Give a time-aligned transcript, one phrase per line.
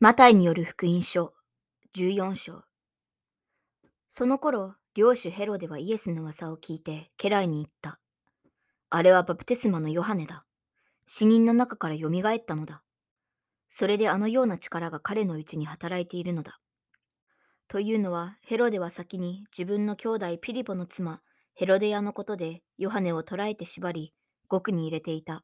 [0.00, 1.32] マタイによる福音書
[1.96, 2.62] 14章
[4.08, 7.98] その頃、領主ヘロデはイエスの噂を聞いて家来に言った。
[8.90, 10.44] あれはバプテスマのヨハネだ。
[11.04, 12.84] 死人の中から蘇ったのだ。
[13.68, 16.60] それであのような力が彼のうちに働いているのだ。
[17.66, 21.22] というのは、ヘロデは先に自分の兄弟ピリポの妻、
[21.54, 24.14] ヘロデヤのことでヨハネを捕らえて縛り、
[24.46, 25.42] 獄に入れていた。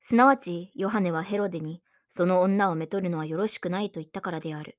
[0.00, 1.82] すなわち、ヨハネはヘロデに、
[2.16, 4.78] その女をめとるのはよろしくないと言ったからである。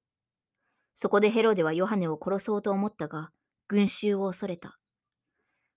[0.93, 3.29] そこでヘロデはヨハネを殺そうと思ったが、
[3.67, 4.79] 群衆を恐れた。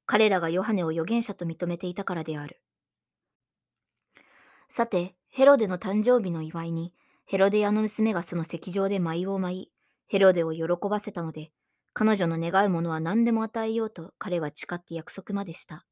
[0.06, 2.60] 彼らがヨハネを預言者と認めていたからである。
[4.68, 6.94] さて、ヘロデの誕生日の祝いに、
[7.26, 9.72] ヘロデ屋の娘がその石上で舞を舞い、
[10.06, 11.50] ヘロデを喜ばせたので、
[11.92, 15.84] 彼女の願うものは何でも与えようと彼は誓って約束までした。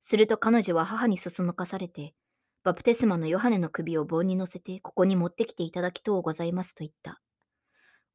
[0.00, 2.14] すると彼女は母にそそのかされて、
[2.68, 7.18] バプテスマのヨハネの首を棒に乗せてここに持ってきていただきとうございますと言った。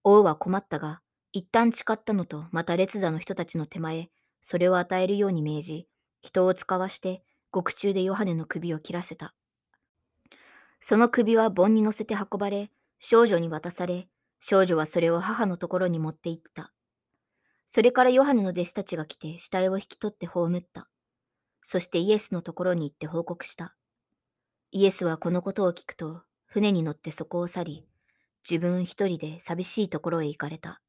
[0.04, 1.02] 王は困ったが、
[1.32, 5.88] 一旦誓ったのとまた列座の人たちの手前、それを与えるように命じ、
[6.22, 9.34] 人を使わして獄中でヨハネの首を切らせた。
[10.82, 14.08] その首は盆に乗せて運ばれ、少女に渡され、
[14.40, 16.72] 少女はそれを母のところに持って行った。
[17.66, 20.90] それからヨハネの弟子たちが来て死体を引き取って葬った。
[21.64, 23.76] そしてイエスのところに行って報告した。
[24.76, 27.86] イエスはこのことを聞くと、船に乗ってそこを去り、
[28.50, 30.82] 自分一人で寂しいところへ行かれた。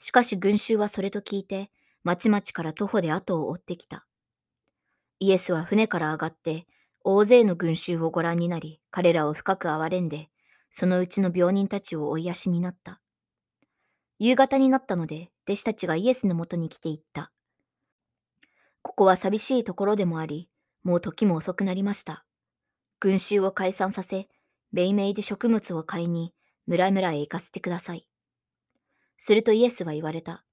[0.00, 1.70] しかし群衆はそれと聞いて、
[2.02, 4.08] 町々から徒歩で後を追ってきた。
[5.20, 6.66] イエスは船から上がって、
[7.04, 10.28] 大勢の群衆をご覧になり、彼らを深く憐れんで、
[10.68, 13.00] そのうちの病人たちを追いやしになった。
[14.18, 17.30] 夕方になったので、弟子たちがイエスのもとに来て言った。
[18.82, 20.50] ここは寂しいところでもあり、
[20.82, 22.24] もう時も遅くなりました。
[23.00, 24.28] 群衆を解散させ、
[24.72, 26.34] 米名で食物を買いに、
[26.66, 28.06] 村々へ行かせてください。
[29.16, 30.44] するとイエスは言われた。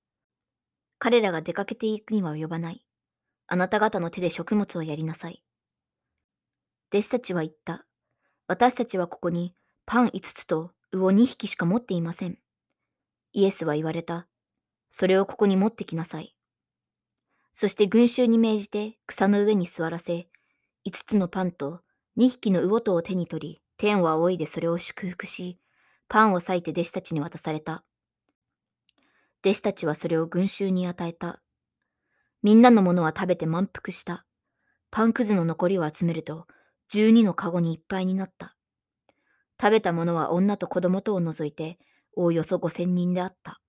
[0.97, 2.83] 彼らが出かけていくには及ばない。
[3.47, 5.43] あなた方の手で食物をやりなさい。
[6.91, 7.85] 弟子たちは言った。
[8.47, 9.53] 私たちはここに
[9.85, 12.37] パン5つと魚2匹しか持っていません。
[13.33, 14.27] イエスは言われた。
[14.89, 16.33] それをここに持ってきなさい。
[17.51, 20.27] そして群衆に命じて草の上に座らせ、
[20.87, 21.81] 5つのパンと
[22.17, 25.59] 2匹の魚とを手に取り、天を仰いでそれを祝福し、
[26.09, 27.83] パンを裂いて弟子たちに渡された。
[29.45, 31.41] 弟子たちはそれを群衆に与えた。
[32.41, 34.25] みんなのものは食べて満腹した。
[34.89, 36.47] パンくずの残りを集めると、
[36.91, 38.55] 12のカゴにいっぱいになった。
[39.61, 41.77] 食べたものは女と子供とを除いて、
[42.15, 43.61] おおよそ5000人であった。